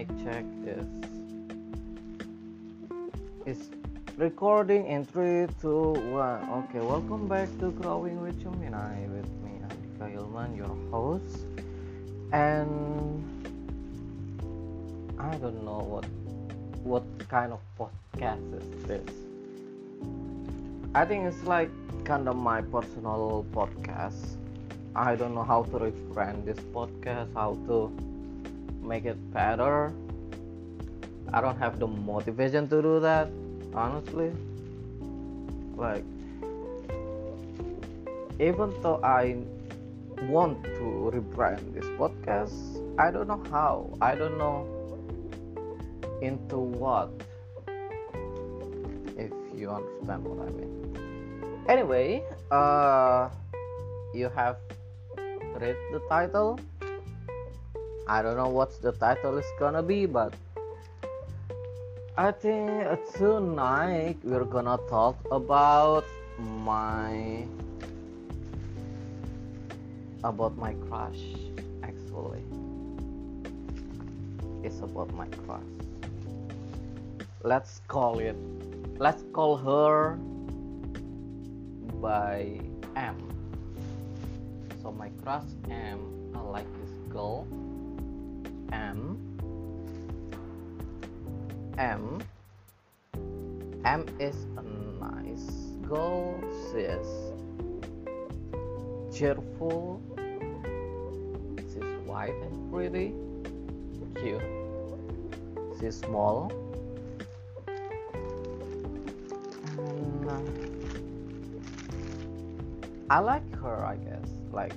mic 0.00 0.24
check 0.24 0.44
is 0.64 0.88
is 3.44 3.68
recording 4.16 4.86
in 4.86 5.04
three, 5.04 5.46
two, 5.60 5.92
one. 6.12 6.40
Okay, 6.58 6.80
welcome 6.80 7.28
back 7.28 7.48
to 7.58 7.70
Growing 7.72 8.22
with 8.22 8.40
Gemini 8.42 9.06
with 9.08 9.28
me, 9.44 9.60
Andika 9.68 10.16
Ilman, 10.16 10.56
your 10.56 10.74
host. 10.90 11.44
And 12.32 12.72
I 15.18 15.36
don't 15.36 15.64
know 15.64 15.84
what 15.92 16.06
what 16.82 17.04
kind 17.28 17.52
of 17.52 17.60
podcast 17.78 18.46
is 18.56 18.84
this. 18.84 19.10
I 20.94 21.04
think 21.04 21.26
it's 21.26 21.44
like 21.44 21.70
kind 22.04 22.26
of 22.26 22.36
my 22.36 22.62
personal 22.62 23.44
podcast. 23.52 24.36
I 24.96 25.14
don't 25.14 25.34
know 25.34 25.44
how 25.44 25.64
to 25.64 25.78
rebrand 25.78 26.46
this 26.46 26.60
podcast, 26.72 27.34
how 27.34 27.58
to 27.66 28.09
make 28.82 29.04
it 29.04 29.18
better. 29.32 29.92
I 31.32 31.40
don't 31.40 31.58
have 31.58 31.78
the 31.78 31.86
motivation 31.86 32.68
to 32.68 32.82
do 32.82 33.00
that, 33.00 33.28
honestly. 33.74 34.32
Like, 35.76 36.04
even 38.40 38.74
though 38.82 39.00
I 39.04 39.36
want 40.28 40.64
to 40.64 41.12
rebrand 41.14 41.72
this 41.72 41.86
podcast, 42.00 42.52
I 42.98 43.10
don't 43.10 43.28
know 43.28 43.42
how. 43.50 43.96
I 44.00 44.14
don't 44.14 44.36
know 44.36 44.66
into 46.20 46.58
what. 46.58 47.10
If 49.16 49.32
you 49.54 49.70
understand 49.70 50.24
what 50.24 50.48
I 50.48 50.50
mean. 50.50 50.70
Anyway, 51.68 52.24
uh, 52.50 53.28
you 54.14 54.28
have 54.34 54.56
read 55.60 55.76
the 55.92 56.00
title. 56.08 56.58
I 58.06 58.22
don't 58.22 58.36
know 58.36 58.48
what 58.48 58.80
the 58.82 58.92
title 58.92 59.38
is 59.38 59.46
gonna 59.58 59.82
be, 59.82 60.06
but 60.06 60.34
I 62.16 62.32
think 62.32 62.84
tonight 63.14 64.18
we're 64.22 64.44
gonna 64.44 64.78
talk 64.88 65.16
about 65.30 66.04
my 66.38 67.46
about 70.24 70.56
my 70.58 70.74
crush. 70.88 71.22
Actually, 71.82 72.44
it's 74.62 74.80
about 74.80 75.12
my 75.14 75.26
crush. 75.46 75.62
Let's 77.42 77.80
call 77.88 78.18
it. 78.18 78.36
Let's 78.98 79.24
call 79.32 79.56
her 79.56 80.16
by 82.02 82.60
M. 82.96 83.16
So 84.82 84.92
my 84.92 85.08
crush 85.22 85.48
M. 85.70 86.32
I 86.34 86.40
like 86.40 86.66
this 86.80 86.90
girl. 87.08 87.46
M. 88.72 89.18
M. 91.78 92.20
M 93.84 94.06
is 94.18 94.46
a 94.56 94.62
nice 95.02 95.48
girl. 95.88 96.38
She 96.70 96.78
is 96.80 97.06
cheerful. 99.14 100.00
She's 101.56 101.82
white 102.06 102.34
and 102.34 102.72
pretty. 102.72 103.14
Cute. 104.20 104.42
She's 105.80 105.96
small. 105.96 106.52
And 109.78 110.28
uh, 110.28 110.40
I 113.08 113.18
like 113.18 113.56
her, 113.60 113.84
I 113.84 113.96
guess. 113.96 114.28
Like 114.52 114.74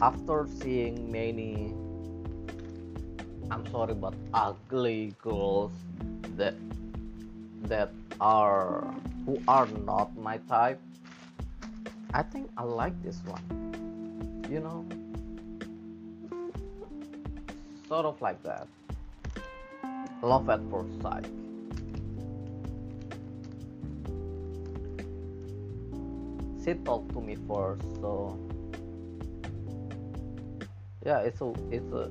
after 0.00 0.46
seeing 0.60 1.10
many 1.10 1.74
I'm 3.50 3.64
sorry 3.70 3.94
but 3.94 4.14
ugly 4.34 5.14
girls 5.22 5.72
that 6.36 6.54
that 7.62 7.92
are 8.20 8.94
who 9.24 9.40
are 9.48 9.66
not 9.84 10.16
my 10.16 10.38
type 10.48 10.80
I 12.12 12.22
think 12.22 12.50
I 12.56 12.62
like 12.62 13.00
this 13.02 13.20
one 13.24 13.66
you 14.50 14.60
know? 14.60 14.86
Sort 17.88 18.06
of 18.06 18.20
like 18.20 18.42
that. 18.42 18.66
Love 20.22 20.48
at 20.50 20.60
first 20.70 21.00
sight. 21.02 21.26
She 26.64 26.74
talked 26.74 27.12
to 27.12 27.20
me 27.20 27.36
first 27.46 27.82
so 28.00 28.36
yeah 31.06 31.20
it's 31.20 31.40
a 31.40 31.52
it's 31.70 31.92
a 31.92 32.10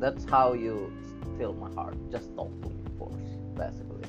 that's 0.00 0.24
how 0.24 0.52
you 0.52 0.92
steal 1.34 1.52
my 1.54 1.70
heart. 1.74 1.96
Just 2.10 2.34
talk 2.36 2.50
to 2.62 2.68
me 2.68 2.82
first 2.98 3.54
basically. 3.54 4.08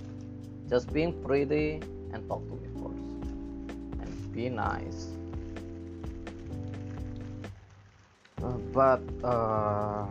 Just 0.68 0.92
being 0.94 1.14
pretty 1.24 1.82
and 2.14 2.28
talk 2.28 2.42
to 2.48 2.56
me 2.56 2.70
first. 2.82 4.02
And 4.02 4.34
be 4.34 4.50
nice. 4.50 5.08
Uh, 8.44 8.58
but 8.74 9.02
uh, 9.24 10.06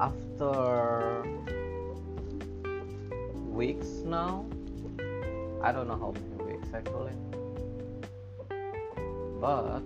after 0.00 1.24
weeks 3.50 3.88
now 4.04 4.46
i 5.60 5.72
don't 5.72 5.88
know 5.88 5.96
how 5.96 6.12
many 6.12 6.52
weeks 6.52 6.68
actually 6.72 7.12
but 9.40 9.82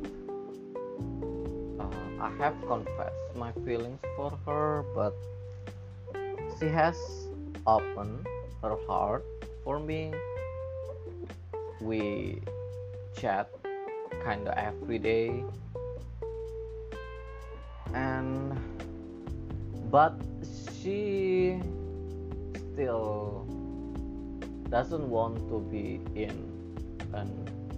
uh, 1.78 1.84
I 2.20 2.30
have 2.38 2.56
confessed 2.66 3.36
my 3.36 3.52
feelings 3.64 4.00
for 4.16 4.32
her, 4.46 4.84
but 4.94 5.14
she 6.58 6.68
has 6.68 6.96
opened 7.66 8.26
her 8.62 8.76
heart 8.86 9.24
for 9.64 9.78
me. 9.78 10.12
We 11.80 12.40
chat 13.16 13.50
kinda 14.24 14.56
every 14.56 14.98
day, 14.98 15.44
and 17.92 18.56
but 19.90 20.16
she 20.80 21.60
still 22.72 23.44
doesn't 24.70 25.04
want 25.10 25.36
to 25.50 25.60
be 25.68 26.00
in 26.16 26.32
an 27.12 27.28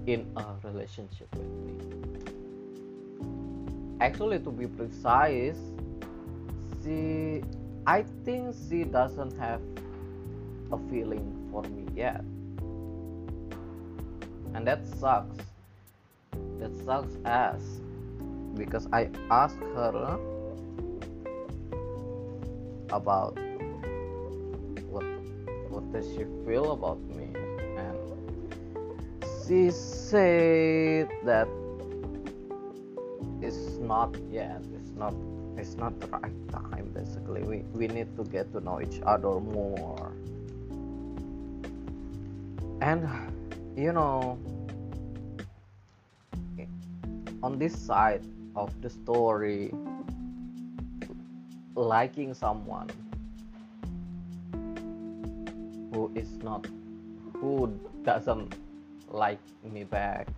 in 0.06 0.26
a 0.36 0.44
relationship 0.66 1.28
with 1.34 1.46
me. 1.64 1.74
Actually, 4.00 4.38
to 4.40 4.50
be 4.50 4.66
precise, 4.66 5.58
she, 6.82 7.42
I 7.86 8.04
think 8.24 8.54
she 8.68 8.84
doesn't 8.84 9.36
have 9.38 9.60
a 10.72 10.78
feeling 10.90 11.48
for 11.50 11.62
me 11.62 11.86
yet, 11.94 12.20
and 14.54 14.66
that 14.66 14.84
sucks. 14.86 15.38
That 16.58 16.74
sucks 16.84 17.16
ass 17.24 17.80
because 18.54 18.88
I 18.92 19.08
asked 19.30 19.60
her 19.74 20.18
about 22.90 23.38
what 24.88 25.04
what 25.70 25.92
does 25.92 26.06
she 26.14 26.24
feel 26.46 26.72
about 26.72 27.00
me 27.00 27.13
she 29.46 29.70
said 29.70 31.08
that 31.24 31.48
it's 33.42 33.76
not 33.76 34.16
yet 34.30 34.62
it's 34.74 34.92
not 34.96 35.14
it's 35.56 35.74
not 35.76 35.98
the 36.00 36.06
right 36.08 36.48
time 36.50 36.90
basically. 36.94 37.42
We 37.42 37.58
we 37.72 37.86
need 37.88 38.16
to 38.16 38.24
get 38.24 38.52
to 38.52 38.60
know 38.60 38.80
each 38.80 39.00
other 39.04 39.40
more. 39.40 40.12
And 42.80 43.08
you 43.76 43.92
know 43.92 44.38
on 47.42 47.58
this 47.58 47.76
side 47.76 48.24
of 48.56 48.72
the 48.80 48.88
story 48.88 49.72
liking 51.76 52.32
someone 52.34 52.88
who 55.92 56.10
is 56.14 56.32
not 56.42 56.66
who 57.40 57.68
doesn't 58.02 58.54
like 59.14 59.38
me 59.62 59.84
back. 59.84 60.28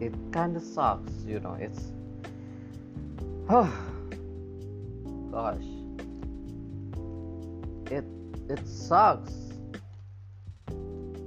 It 0.00 0.12
kind 0.30 0.56
of 0.56 0.62
sucks 0.62 1.12
you 1.24 1.40
know 1.40 1.56
it's 1.58 1.90
gosh. 5.30 5.64
It 7.90 8.04
it 8.48 8.66
sucks. 8.68 9.32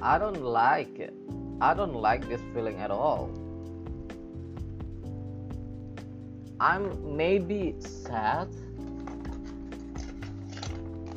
I 0.02 0.20
don't 0.20 0.44
like 0.44 1.00
it. 1.00 1.14
I 1.60 1.74
don't 1.74 1.96
like 1.96 2.30
this 2.30 2.42
feeling 2.54 2.78
at 2.78 2.92
all. 2.92 3.32
I'm 6.60 7.18
maybe 7.18 7.76
sad. 7.80 8.50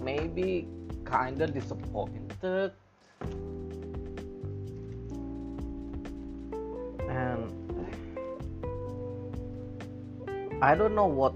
Maybe 0.02 0.66
kind 1.04 1.42
of 1.42 1.52
disappointed 1.52 2.72
I 10.62 10.74
don't 10.74 10.94
know 10.94 11.06
what 11.06 11.32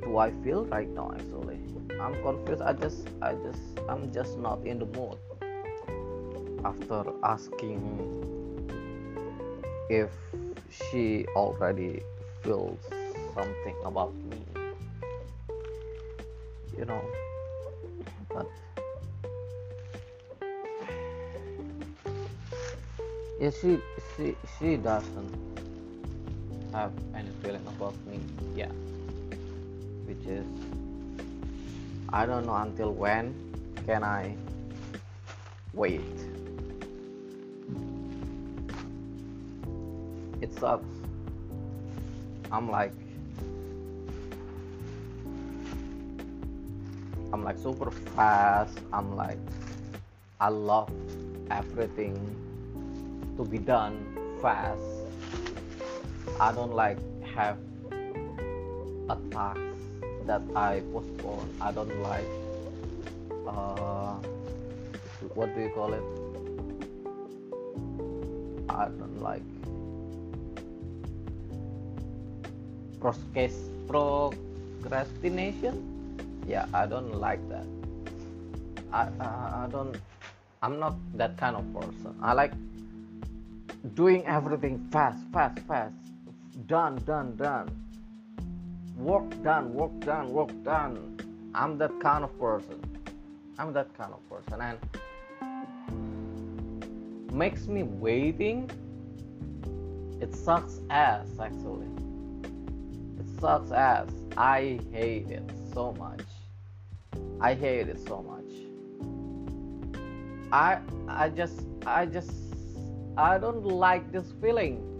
do 0.00 0.16
I 0.16 0.32
feel 0.42 0.64
right 0.64 0.88
now 0.88 1.12
actually. 1.14 1.60
I'm 2.00 2.14
confused. 2.22 2.62
I 2.62 2.72
just 2.72 3.06
I 3.20 3.34
just 3.34 3.60
I'm 3.86 4.10
just 4.14 4.38
not 4.38 4.64
in 4.64 4.78
the 4.78 4.86
mood 4.86 5.18
after 6.64 7.04
asking 7.22 8.00
if 9.90 10.08
she 10.70 11.26
already 11.36 12.00
feels 12.42 12.78
something 13.34 13.76
about 13.84 14.14
me. 14.14 14.42
You 16.78 16.86
know, 16.86 17.04
but 18.30 18.48
yeah, 23.38 23.50
she 23.50 23.78
she 24.16 24.34
she 24.58 24.78
doesn't 24.78 25.53
have 26.74 26.92
any 27.14 27.30
feeling 27.40 27.64
about 27.68 27.94
me 28.06 28.18
yeah. 28.56 28.70
Which 30.06 30.26
is 30.26 30.44
I 32.12 32.26
don't 32.26 32.46
know 32.46 32.56
until 32.56 32.92
when 32.92 33.32
can 33.86 34.02
I 34.02 34.36
wait. 35.72 36.00
It 40.40 40.52
sucks. 40.58 40.84
I'm 42.50 42.68
like 42.70 42.92
I'm 47.32 47.44
like 47.44 47.58
super 47.58 47.90
fast. 48.16 48.78
I'm 48.92 49.16
like 49.16 49.38
I 50.40 50.48
love 50.48 50.90
everything 51.50 52.16
to 53.36 53.44
be 53.44 53.58
done 53.58 53.96
fast 54.42 54.93
I 56.40 56.52
don't 56.52 56.72
like 56.72 56.98
have 57.34 57.58
a 59.08 59.16
task 59.30 59.60
that 60.26 60.42
I 60.56 60.82
postpone. 60.92 61.48
I 61.60 61.72
don't 61.72 62.02
like 62.02 62.28
uh, 63.46 64.16
what 65.34 65.54
do 65.54 65.60
you 65.60 65.70
call 65.70 65.92
it? 65.92 66.02
I 68.68 68.88
don't 68.88 69.20
like 69.22 69.42
procrastination. 73.86 75.76
Yeah, 76.46 76.66
I 76.72 76.86
don't 76.86 77.14
like 77.20 77.40
that. 77.48 77.66
I, 78.92 79.08
I 79.20 79.64
I 79.64 79.68
don't. 79.70 79.96
I'm 80.62 80.80
not 80.80 80.96
that 81.14 81.36
kind 81.36 81.56
of 81.56 81.64
person. 81.74 82.16
I 82.22 82.32
like 82.32 82.52
doing 83.94 84.24
everything 84.26 84.88
fast, 84.90 85.20
fast, 85.32 85.58
fast 85.68 86.03
done, 86.66 86.96
done, 87.04 87.36
done. 87.36 87.68
Work 88.96 89.42
done, 89.42 89.74
work 89.74 89.98
done, 90.00 90.32
work 90.32 90.50
done. 90.62 91.18
I'm 91.54 91.78
that 91.78 91.98
kind 92.00 92.24
of 92.24 92.38
person. 92.38 92.80
I'm 93.58 93.72
that 93.72 93.96
kind 93.96 94.12
of 94.12 94.28
person, 94.28 94.60
and 94.60 94.78
makes 97.32 97.66
me 97.66 97.82
waiting. 97.82 98.70
It 100.20 100.34
sucks 100.34 100.80
ass, 100.90 101.26
actually. 101.40 101.88
It 103.18 103.40
sucks 103.40 103.72
ass. 103.72 104.08
I 104.36 104.80
hate 104.92 105.30
it 105.30 105.50
so 105.72 105.92
much. 105.92 106.22
I 107.40 107.54
hate 107.54 107.88
it 107.88 108.00
so 108.06 108.22
much. 108.22 108.44
I 110.52 110.78
I 111.08 111.28
just 111.28 111.62
I 111.84 112.06
just 112.06 112.32
I 113.16 113.38
don't 113.38 113.64
like 113.64 114.10
this 114.12 114.32
feeling 114.40 114.93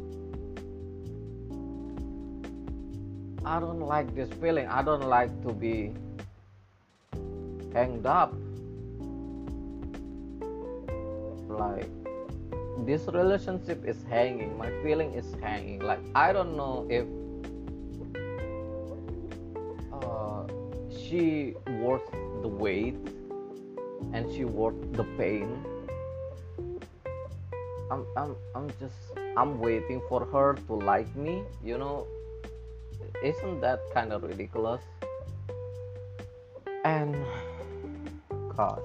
I 3.47 3.61
don't 3.61 3.81
like 3.81 4.15
this 4.15 4.31
feeling. 4.41 4.69
I 4.69 4.83
don't 4.83 5.07
like 5.09 5.31
to 5.43 5.53
be 5.53 5.93
hanged 7.75 8.07
up. 8.07 8.33
Like 11.49 11.91
this 12.87 13.07
relationship 13.09 13.85
is 13.85 14.03
hanging. 14.09 14.57
My 14.57 14.71
feeling 14.83 15.13
is 15.13 15.27
hanging. 15.43 15.81
Like 15.81 16.01
I 16.15 16.33
don't 16.33 16.57
know 16.57 16.87
if 16.89 17.05
uh, 19.93 20.47
she 20.89 21.55
worth 21.81 22.11
the 22.41 22.49
wait 22.49 22.97
and 24.15 24.33
she 24.33 24.45
worth 24.45 24.81
the 24.93 25.05
pain. 25.19 25.63
I'm 27.91 28.07
I'm 28.17 28.37
I'm 28.55 28.71
just 28.81 28.97
I'm 29.37 29.61
waiting 29.61 30.01
for 30.09 30.25
her 30.33 30.55
to 30.67 30.75
like 30.75 31.15
me, 31.15 31.43
you 31.63 31.77
know, 31.77 32.07
isn't 33.23 33.61
that 33.61 33.81
kind 33.93 34.13
of 34.13 34.23
ridiculous? 34.23 34.83
And 36.85 37.17
gosh. 38.57 38.81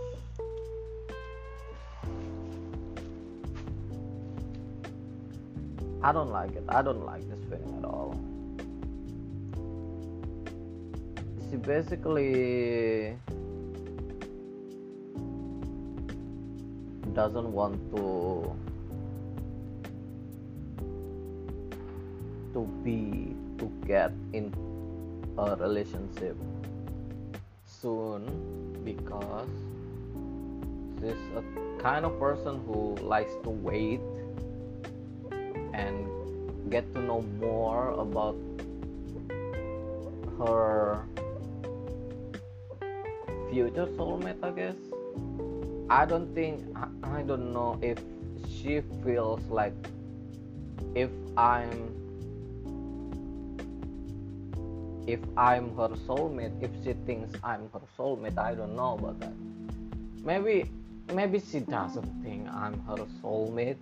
I 6.02 6.12
don't 6.14 6.30
like 6.30 6.56
it. 6.56 6.64
I 6.70 6.82
don't 6.82 7.06
like 7.06 7.30
this 7.30 7.40
feeling 7.50 7.78
at 7.78 7.86
all. 7.86 8.18
She 11.50 11.58
basically 11.58 13.18
doesn't 17.14 17.52
want 17.52 17.76
to 17.96 18.56
to 22.54 22.66
be 22.84 23.36
get 23.90 24.14
in 24.34 24.54
a 25.36 25.56
relationship 25.56 26.38
soon 27.66 28.22
because 28.86 29.50
she's 31.02 31.26
a 31.36 31.44
kind 31.82 32.06
of 32.06 32.14
person 32.20 32.62
who 32.68 32.94
likes 33.02 33.34
to 33.42 33.50
wait 33.50 34.00
and 35.74 36.06
get 36.70 36.86
to 36.94 37.02
know 37.02 37.22
more 37.42 37.90
about 37.98 38.38
her 40.38 41.04
future 43.50 43.88
soulmate 43.98 44.38
i 44.44 44.52
guess. 44.52 44.76
I 45.90 46.06
don't 46.06 46.30
think 46.36 46.62
i 47.02 47.24
don't 47.24 47.52
know 47.52 47.80
if 47.82 47.98
she 48.46 48.82
feels 49.04 49.42
like 49.50 49.74
if 50.94 51.10
i'm 51.36 51.99
if 55.14 55.20
I'm 55.36 55.76
her 55.76 55.90
soulmate, 56.08 56.62
if 56.62 56.72
she 56.84 56.94
thinks 57.06 57.34
I'm 57.44 57.70
her 57.74 57.82
soulmate, 57.98 58.38
I 58.38 58.54
don't 58.54 58.76
know 58.76 58.94
about 58.94 59.20
that. 59.22 59.34
Maybe 60.24 60.70
maybe 61.14 61.40
she 61.40 61.62
doesn't 61.62 62.24
think 62.24 62.48
I'm 62.48 62.80
her 62.82 62.98
soulmate. 63.22 63.78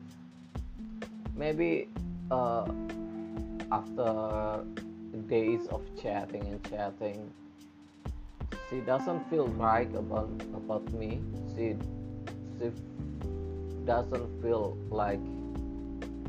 Maybe 1.35 1.89
uh, 2.31 2.65
after 3.71 4.63
days 5.27 5.67
of 5.67 5.81
chatting 6.01 6.47
and 6.47 6.63
chatting, 6.69 7.29
she 8.69 8.79
doesn't 8.79 9.29
feel 9.29 9.47
right 9.47 9.93
about 9.95 10.29
about 10.55 10.89
me. 10.93 11.19
She 11.55 11.75
she 12.59 12.71
doesn't 13.85 14.41
feel 14.41 14.77
like 14.89 15.19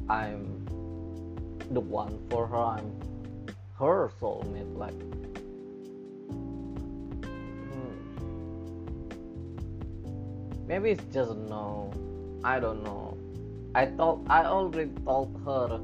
I'm 0.08 0.42
the 1.70 1.80
one 1.80 2.18
for 2.30 2.46
her. 2.48 2.56
I'm 2.56 2.90
her 3.78 4.10
soulmate 4.20 4.76
like 4.76 4.98
hmm. 7.70 7.94
maybe 10.66 10.90
it's 10.90 11.04
just 11.14 11.36
no. 11.36 11.92
I 12.42 12.58
don't 12.58 12.82
know. 12.82 13.16
I 13.74 13.86
told 13.86 14.26
i 14.28 14.44
already 14.44 14.90
told 15.04 15.40
her. 15.44 15.80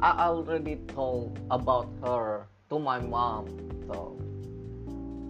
I 0.00 0.28
already 0.28 0.76
told 0.88 1.38
about 1.50 1.88
her 2.02 2.48
to 2.70 2.78
my 2.78 2.98
mom 3.00 3.48
so. 3.88 4.16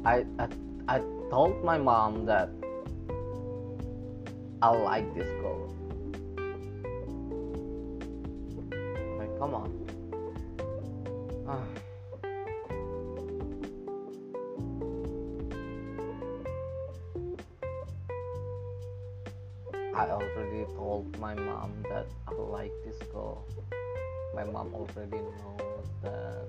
I 0.05 0.25
i, 0.39 0.49
I 0.87 0.99
told 1.31 1.65
my 1.65 1.79
mom 1.79 2.25
that 2.27 2.51
i 4.63 4.71
like 4.71 5.13
this 5.15 5.29
girl. 5.43 5.75
Like 9.19 9.39
come 9.39 9.55
on 9.55 9.87
mom 21.37 21.73
that 21.88 22.07
I 22.26 22.33
like 22.33 22.73
this 22.85 22.99
girl. 23.12 23.45
My 24.35 24.45
mom 24.45 24.75
already 24.75 25.16
knows 25.16 25.88
that. 26.02 26.49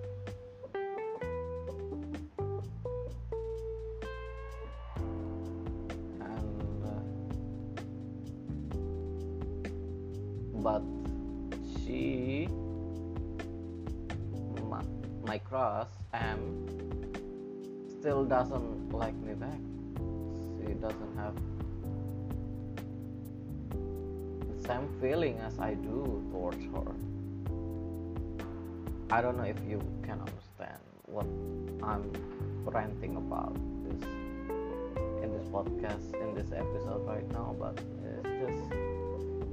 And 6.21 6.83
uh, 6.83 7.03
but 10.55 10.83
she 11.85 12.47
my, 14.69 14.83
my 15.23 15.37
crush 15.37 15.87
M 16.13 16.65
still 17.99 18.25
doesn't 18.25 18.91
like 18.91 19.15
me 19.15 19.33
back. 19.33 19.59
She 20.59 20.73
doesn't 20.73 21.15
have 21.17 21.35
same 24.67 24.89
feeling 24.99 25.39
as 25.39 25.57
I 25.59 25.75
do 25.75 26.21
towards 26.31 26.63
her. 26.75 26.91
I 29.09 29.21
don't 29.21 29.37
know 29.37 29.45
if 29.45 29.57
you 29.67 29.81
can 30.03 30.19
understand 30.19 30.81
what 31.05 31.25
I'm 31.81 32.11
ranting 32.65 33.15
about 33.15 33.55
this 33.85 34.03
in 35.23 35.31
this 35.31 35.47
podcast 35.47 36.13
in 36.21 36.35
this 36.35 36.51
episode 36.51 37.07
right 37.07 37.27
now, 37.31 37.55
but 37.57 37.79
it's 38.03 38.29
just 38.43 38.73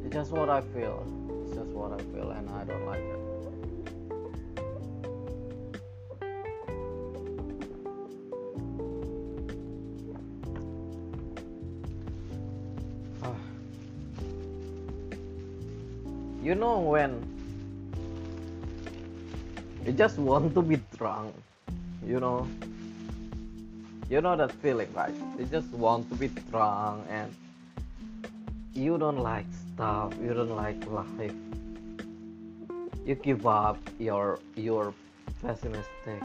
it's 0.05 0.13
just 0.13 0.33
what 0.33 0.51
I 0.51 0.61
feel. 0.61 1.07
It's 1.45 1.55
just 1.57 1.71
what 1.71 1.93
I 1.93 2.03
feel, 2.13 2.33
and 2.33 2.51
I 2.51 2.65
don't 2.65 2.85
like 2.85 2.99
it. 2.99 3.24
You 16.45 16.55
know 16.55 16.79
when 16.79 17.11
you 19.87 19.93
just 19.93 20.19
want 20.19 20.55
to 20.55 20.63
be 20.63 20.79
drunk 20.97 21.35
you 22.07 22.21
know? 22.21 22.47
You 24.11 24.21
know 24.21 24.37
that 24.37 24.53
feeling 24.53 24.93
right? 24.93 25.15
You 25.39 25.47
just 25.47 25.71
want 25.71 26.09
to 26.11 26.15
be 26.17 26.29
drunk 26.51 27.07
and 27.11 27.35
you 28.75 28.99
don't 28.99 29.19
like 29.19 29.47
stuff 29.75 30.13
you 30.21 30.35
don't 30.35 30.55
like 30.55 30.77
life. 30.91 31.33
You 33.07 33.15
give 33.15 33.47
up 33.47 33.79
your 33.99 34.41
your 34.57 34.93
pessimistic 35.43 36.23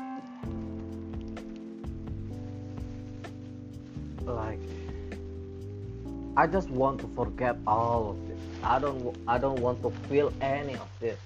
i 6.41 6.47
just 6.47 6.69
want 6.69 6.99
to 6.99 7.07
forget 7.19 7.55
all 7.67 8.11
of 8.11 8.27
this 8.27 8.39
I 8.63 8.77
don't 8.77 9.17
I 9.27 9.37
don't 9.37 9.59
want 9.59 9.81
to 9.83 9.91
feel 10.09 10.33
any 10.41 10.75
of 10.75 10.89
this. 10.99 11.17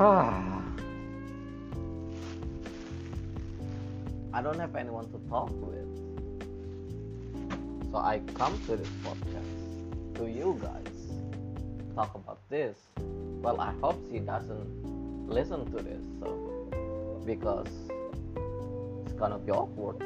I 0.00 0.62
don't 4.42 4.58
have 4.58 4.74
anyone 4.76 5.12
to 5.12 5.18
talk 5.28 5.50
with. 5.50 5.84
So 7.90 7.98
I 7.98 8.22
come 8.34 8.58
to 8.66 8.76
this 8.76 8.88
podcast 9.04 10.16
to 10.16 10.26
you 10.26 10.58
guys 10.62 10.86
talk 11.94 12.14
about 12.14 12.38
this. 12.48 12.78
Well, 13.42 13.60
I 13.60 13.72
hope 13.82 14.02
she 14.10 14.20
doesn't 14.20 15.28
listen 15.28 15.70
to 15.72 15.82
this 15.82 16.00
so 16.20 16.70
because 17.26 17.68
it's 19.04 19.12
gonna 19.14 19.38
be 19.38 19.52
awkward. 19.52 20.02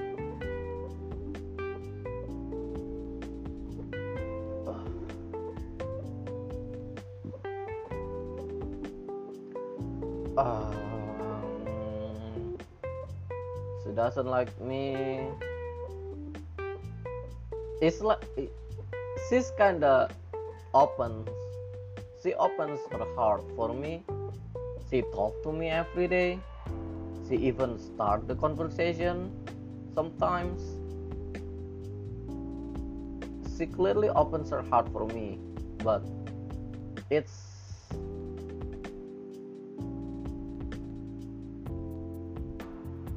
Um, 10.36 10.72
she 13.82 13.90
doesn't 13.92 14.26
like 14.26 14.58
me. 14.60 15.20
It's 17.80 18.00
like 18.00 18.24
she's 19.28 19.50
kinda 19.58 20.10
open. 20.74 21.26
She 22.22 22.34
opens 22.34 22.80
her 22.92 23.06
heart 23.16 23.42
for 23.56 23.74
me. 23.74 24.04
She 24.88 25.02
talk 25.12 25.42
to 25.42 25.52
me 25.52 25.68
every 25.68 26.06
day. 26.06 26.38
She 27.28 27.36
even 27.36 27.78
start 27.78 28.28
the 28.28 28.36
conversation 28.36 29.30
sometimes. 29.94 30.62
She 33.58 33.66
clearly 33.66 34.08
opens 34.08 34.50
her 34.50 34.62
heart 34.62 34.88
for 34.92 35.06
me 35.06 35.38
but 35.82 36.02
it's 37.10 37.41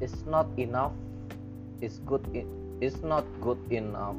it's 0.01 0.25
not 0.25 0.47
enough. 0.57 0.91
It's 1.81 1.99
good 1.99 2.23
it's 2.81 3.01
not 3.01 3.25
good 3.41 3.59
enough 3.71 4.15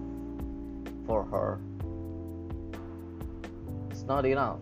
for 1.07 1.25
her. 1.25 1.59
It's 3.91 4.03
not 4.05 4.25
enough. 4.25 4.61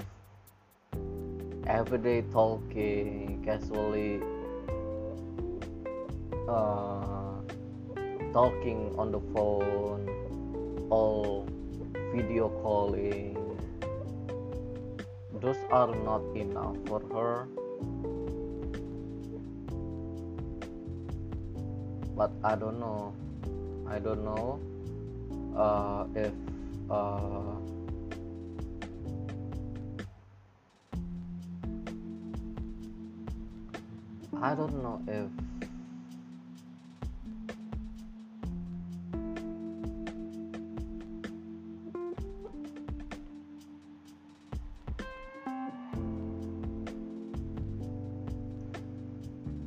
Everyday 1.67 2.23
talking 2.33 3.43
casually 3.45 4.21
uh, 6.49 7.41
talking 8.33 8.95
on 8.99 9.13
the 9.13 9.21
phone 9.33 10.11
all 10.91 11.47
video 12.15 12.49
calling. 12.63 13.39
Those 15.41 15.59
are 15.71 15.95
not 15.95 16.23
enough 16.35 16.77
for 16.87 17.01
her 17.13 17.49
but 22.17 22.31
I 22.43 22.55
don't 22.55 22.79
know. 22.79 23.15
I 23.87 23.99
don't 23.99 24.25
know 24.25 24.61
uh, 25.57 26.07
if 26.15 26.33
uh, 26.91 27.55
I 34.41 34.55
don't 34.55 34.83
know 34.83 35.01
if 35.09 35.31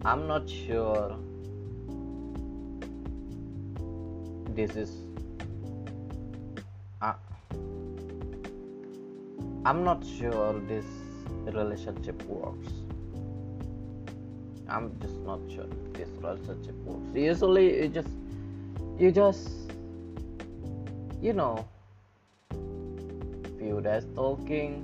I'm 0.06 0.28
not 0.28 0.50
sure 0.50 1.18
this 4.58 4.76
is 4.76 4.92
uh, 7.04 7.14
I'm 9.64 9.84
not 9.84 10.04
sure 10.04 10.60
this 10.68 10.86
relationship 11.46 12.24
works. 12.24 12.72
I'm 14.68 15.00
just 15.00 15.20
not 15.20 15.42
sure 15.54 15.68
this 15.94 16.10
relationship 16.24 16.74
works. 16.86 17.16
Usually, 17.16 17.84
you 17.84 17.88
just 17.88 18.10
you 18.98 19.12
just 19.12 19.48
you 21.22 21.34
know 21.34 21.64
few 23.60 23.80
days 23.80 24.08
talking, 24.16 24.82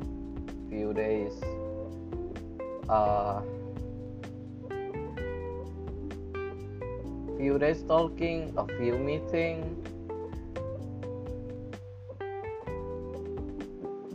few 0.69 0.93
days 0.93 1.33
uh 2.89 3.41
few 7.43 7.59
days 7.59 7.83
talking, 7.89 8.53
a 8.55 8.63
few 8.79 8.95
meeting, 8.97 9.75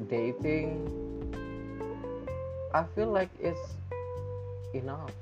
dating. 0.08 0.88
I 2.73 2.85
feel 2.97 3.12
like 3.12 3.28
it's 3.38 3.76
enough. 4.73 5.12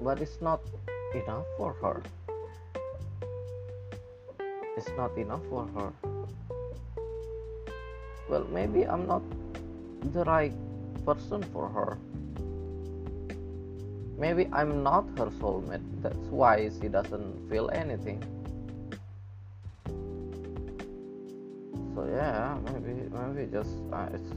But 0.00 0.22
it's 0.22 0.38
not 0.40 0.62
enough 1.10 1.46
for 1.58 1.74
her. 1.82 1.98
It's 4.78 4.94
not 4.96 5.18
enough 5.18 5.42
for 5.50 5.66
her. 5.74 5.90
Well, 8.30 8.46
maybe 8.54 8.86
I'm 8.86 9.08
not 9.08 9.26
the 10.14 10.22
right 10.22 10.54
person 11.04 11.42
for 11.50 11.66
her 11.66 11.98
maybe 14.22 14.46
I'm 14.52 14.84
not 14.84 15.04
her 15.18 15.26
soulmate. 15.42 15.82
That's 16.00 16.30
why 16.30 16.70
she 16.80 16.86
doesn't 16.86 17.50
feel 17.50 17.68
anything. 17.74 18.22
So 21.94 22.06
yeah, 22.06 22.56
maybe 22.70 22.94
maybe 23.10 23.50
just 23.50 23.74
uh, 23.92 24.06
it's 24.14 24.30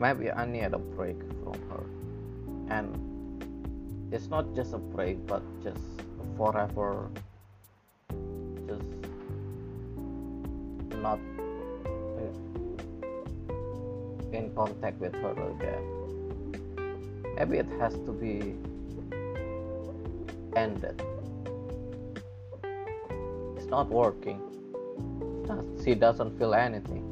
maybe 0.00 0.32
I 0.32 0.44
need 0.44 0.74
a 0.74 0.82
break 0.98 1.22
from 1.44 1.58
her, 1.70 1.84
and 2.74 2.90
it's 4.10 4.26
not 4.26 4.50
just 4.56 4.74
a 4.74 4.78
break, 4.78 5.24
but 5.30 5.42
just 5.62 5.86
forever, 6.36 7.06
just 8.66 8.90
not 10.98 11.20
in 14.34 14.50
contact 14.58 14.98
with 14.98 15.14
her 15.14 15.32
again 15.54 16.06
maybe 17.36 17.58
it 17.58 17.68
has 17.78 17.94
to 17.94 18.12
be 18.12 18.54
ended. 20.56 21.02
It's 23.56 23.66
not 23.66 23.88
working. 23.88 24.40
She 25.84 25.94
doesn't 25.94 26.38
feel 26.38 26.54
anything. 26.54 27.04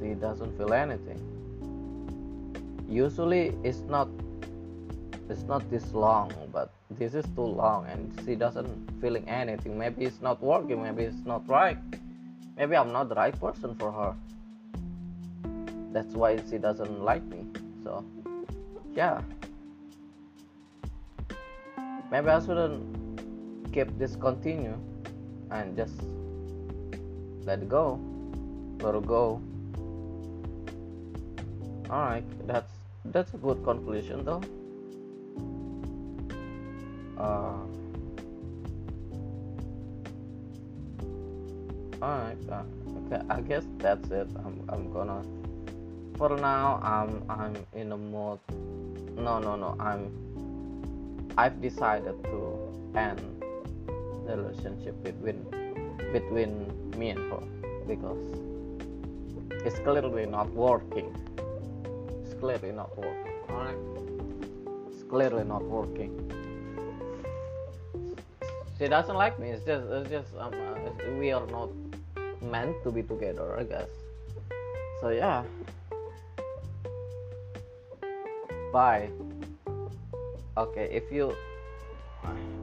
She 0.00 0.14
doesn't 0.14 0.56
feel 0.58 0.72
anything. 0.74 1.20
Usually 2.88 3.54
it's 3.62 3.80
not 3.80 4.08
it's 5.28 5.42
not 5.42 5.70
this 5.70 5.92
long 5.94 6.32
but 6.52 6.72
this 6.90 7.14
is 7.14 7.24
too 7.36 7.50
long 7.62 7.86
and 7.86 8.20
she 8.24 8.34
doesn't 8.34 8.68
feeling 9.00 9.28
anything. 9.28 9.78
Maybe 9.78 10.04
it's 10.04 10.20
not 10.20 10.42
working 10.42 10.82
maybe 10.82 11.04
it's 11.04 11.24
not 11.24 11.48
right. 11.48 11.78
Maybe 12.56 12.76
i'm 12.76 12.92
not 12.92 13.08
the 13.08 13.14
right 13.14 13.38
person 13.40 13.74
for 13.76 13.90
her 13.92 14.14
that's 15.92 16.14
why 16.14 16.36
she 16.48 16.58
doesn't 16.58 17.02
like 17.02 17.24
me 17.24 17.46
so 17.82 18.04
yeah. 18.94 19.20
Maybe 22.10 22.28
i 22.28 22.40
shouldn't 22.40 23.72
keep 23.72 23.96
this 23.98 24.16
continue 24.16 24.76
and 25.50 25.76
just 25.76 25.94
let 27.44 27.68
go. 27.68 28.00
Let 28.80 28.94
it 28.94 29.06
go. 29.06 29.40
All 31.88 32.02
right 32.02 32.46
that's 32.46 32.72
that's 33.06 33.32
a 33.34 33.36
good 33.36 33.62
conclusion 33.64 34.24
though. 34.24 34.42
Uh, 37.16 37.58
alright 42.02 42.38
uh, 42.50 42.62
okay 43.06 43.22
i 43.28 43.40
guess 43.42 43.64
that's 43.76 44.10
it. 44.10 44.28
I'm, 44.44 44.64
I'm 44.70 44.90
gonna 44.90 45.22
for 46.20 46.36
now 46.36 46.78
i'm 46.84 47.24
i'm 47.30 47.54
in 47.72 47.92
a 47.92 47.96
mood 47.96 48.38
no 49.26 49.38
no 49.38 49.56
no 49.56 49.74
i'm 49.80 50.02
i've 51.38 51.62
decided 51.62 52.16
to 52.24 52.40
end 52.94 53.20
the 54.26 54.36
relationship 54.36 55.02
between 55.02 55.40
between 56.12 56.52
me 56.98 57.08
and 57.14 57.20
her 57.32 57.40
because 57.88 58.50
it's 59.64 59.78
clearly 59.80 60.26
not 60.26 60.50
working. 60.52 61.08
It's 62.24 62.34
clearly 62.34 62.72
not 62.72 62.96
working. 62.96 63.34
Alright. 63.50 63.76
It's 64.90 65.02
clearly 65.02 65.44
not 65.44 65.62
working. 65.62 66.12
She 68.78 68.88
doesn't 68.88 69.16
like 69.16 69.38
me 69.38 69.50
it's 69.50 69.64
just 69.64 69.86
it's 69.90 70.10
just 70.10 70.34
um, 70.38 70.54
uh, 70.54 71.12
we 71.18 71.32
are 71.32 71.46
not 71.46 71.70
meant 72.40 72.76
to 72.84 72.90
be 72.90 73.02
together 73.02 73.58
i 73.58 73.64
guess. 73.64 73.88
So 75.00 75.08
yeah 75.10 75.44
bye 78.72 79.08
okay 80.56 80.88
if 80.92 81.10
you 81.12 81.34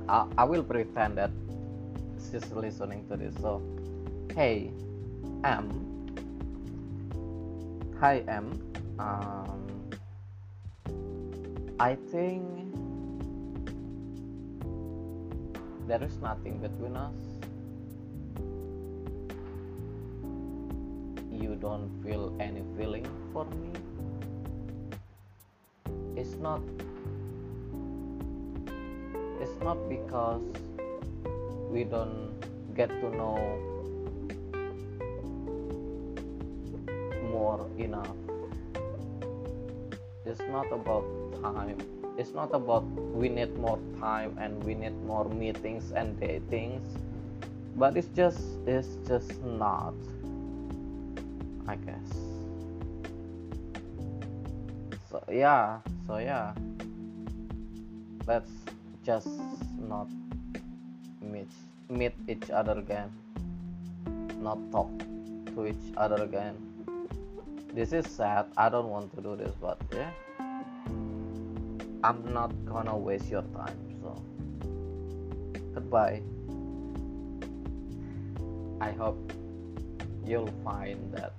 I, 0.10 0.26
I 0.38 0.44
will 0.44 0.64
pretend 0.64 1.18
that 1.18 1.32
she's 2.32 2.50
listening 2.52 3.08
to 3.10 3.18
this 3.18 3.36
so 3.42 3.62
hey 4.36 4.72
m 5.44 5.70
hi 8.00 8.24
m 8.28 8.60
um 9.00 9.62
i 11.80 11.96
think 12.12 12.58
there 15.88 16.04
is 16.04 16.20
nothing 16.22 16.60
between 16.60 16.98
us. 16.98 17.16
You 21.32 21.56
don't 21.56 21.90
feel 22.04 22.36
any 22.40 22.62
feeling 22.78 23.08
for 23.32 23.46
me. 23.46 23.72
It's 26.28 26.44
not 26.44 26.60
it's 29.40 29.58
not 29.64 29.80
because 29.88 30.44
we 31.72 31.86
don't 31.88 32.36
get 32.76 32.90
to 32.90 33.08
know 33.16 33.40
more 37.32 37.64
enough. 37.80 38.12
It's 40.26 40.44
not 40.52 40.68
about 40.68 41.08
time. 41.40 41.80
It's 42.18 42.34
not 42.36 42.52
about 42.54 42.84
we 43.16 43.30
need 43.30 43.56
more 43.56 43.80
time 44.02 44.36
and 44.38 44.62
we 44.66 44.76
need 44.76 45.00
more 45.08 45.30
meetings 45.32 45.94
and 45.96 46.20
datings 46.20 46.84
but 47.80 47.96
it's 47.96 48.12
just 48.12 48.44
it's 48.68 49.00
just 49.08 49.32
not 49.44 49.96
i 51.72 51.76
guess. 51.80 52.12
So 55.10 55.24
yeah 55.32 55.80
so 56.08 56.18
yeah. 56.18 56.54
Let's 58.26 58.52
just 59.06 59.30
not 59.78 60.08
meet 61.22 61.52
meet 61.90 62.14
each 62.28 62.50
other 62.50 62.80
again. 62.80 63.12
Not 64.42 64.60
talk 64.72 64.90
to 65.56 65.68
each 65.68 65.88
other 65.96 66.24
again. 66.24 66.56
This 67.74 67.94
is 67.94 68.08
sad. 68.08 68.48
I 68.58 68.70
don't 68.70 68.90
want 68.90 69.14
to 69.16 69.22
do 69.22 69.36
this 69.36 69.54
but 69.62 69.80
yeah. 69.94 70.12
I'm 72.04 72.34
not 72.34 72.52
gonna 72.66 72.96
waste 72.96 73.30
your 73.30 73.44
time. 73.56 73.80
So, 74.02 74.16
goodbye. 75.74 76.22
I 78.80 78.92
hope 78.92 79.34
you'll 80.24 80.54
find 80.64 81.12
that 81.14 81.34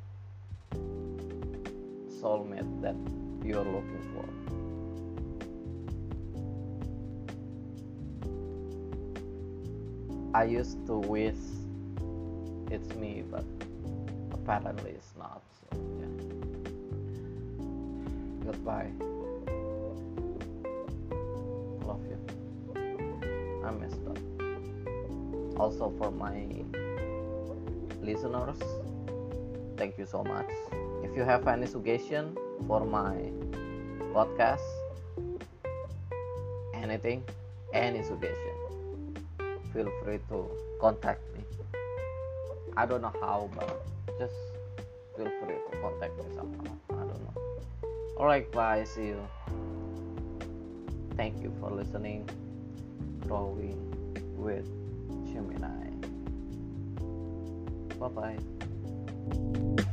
soulmate 2.20 2.83
that 2.83 2.96
you're 3.48 3.64
looking 3.64 4.02
for. 4.12 4.28
I 10.34 10.44
used 10.44 10.87
to 10.87 10.98
wish 10.98 11.34
it's 12.70 12.94
me, 12.94 13.24
but 13.30 13.44
apparently 14.32 14.90
it's 14.90 15.14
not. 15.18 15.42
So, 15.61 15.78
yeah. 15.98 16.12
Goodbye. 18.44 18.92
Love 21.87 22.04
you. 22.06 22.18
I 23.64 23.70
messed 23.70 24.06
up. 24.06 24.18
Also, 25.58 25.90
for 25.96 26.11
my 26.11 26.44
listeners, 28.02 28.58
thank 29.78 29.96
you 29.96 30.04
so 30.04 30.22
much. 30.22 30.50
If 31.02 31.16
you 31.16 31.22
have 31.22 31.48
any 31.48 31.66
suggestion 31.66 32.37
for 32.66 32.84
my 32.84 33.16
podcast, 34.12 34.64
anything, 36.74 37.22
any 37.72 38.02
suggestion, 38.02 39.16
feel 39.72 39.90
free 40.02 40.18
to 40.28 40.46
contact 40.80 41.20
me. 41.34 41.44
I 42.76 42.86
don't 42.86 43.02
know 43.02 43.12
how, 43.20 43.50
but 43.54 43.86
just 44.18 44.34
feel 45.16 45.30
free 45.40 45.56
to 45.70 45.78
contact 45.80 46.16
me 46.18 46.24
somehow. 46.34 46.74
I 46.90 46.94
don't 46.94 47.22
know. 47.22 47.34
Alright, 48.16 48.50
bye. 48.52 48.84
See 48.84 49.06
you. 49.06 49.28
Thank 51.16 51.42
you 51.42 51.52
for 51.60 51.70
listening 51.70 52.28
growing 53.26 53.78
with 54.36 54.66
Gemini. 55.32 55.90
Bye 57.98 58.08
bye. 58.08 59.84